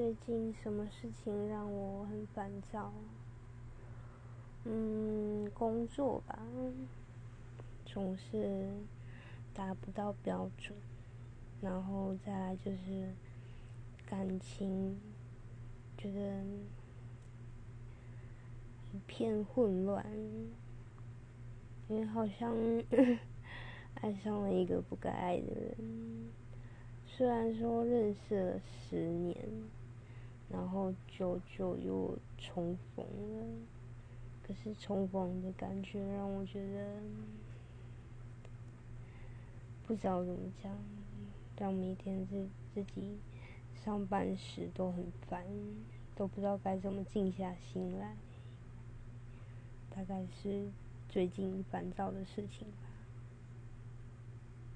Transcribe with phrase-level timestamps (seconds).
[0.00, 2.90] 最近什么事情让我很烦躁？
[4.64, 6.38] 嗯，工作吧，
[7.84, 8.70] 总是
[9.52, 10.74] 达不到标准，
[11.60, 13.14] 然后再来就是
[14.06, 14.98] 感情，
[15.98, 16.44] 觉得
[18.94, 20.02] 一片混乱，
[21.88, 22.56] 因为好像
[24.00, 26.30] 爱上了一个不该爱的人。
[27.04, 29.36] 虽然说认识了十年，
[30.52, 33.46] 然后久久又重逢了，
[34.42, 37.00] 可是重逢的感觉让我觉得
[39.86, 40.76] 不知道怎么讲，
[41.56, 43.16] 让每天自自己
[43.84, 45.44] 上班时都很烦，
[46.16, 48.16] 都不知道该怎么静下心来，
[49.88, 50.68] 大概是
[51.08, 52.89] 最近烦躁的事情吧。